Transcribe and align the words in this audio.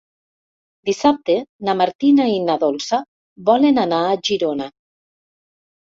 Dissabte 0.89 1.35
na 1.69 1.75
Martina 1.83 2.27
i 2.37 2.41
na 2.47 2.57
Dolça 2.65 3.01
volen 3.51 3.81
anar 3.87 4.01
a 4.15 4.19
Girona. 4.31 4.71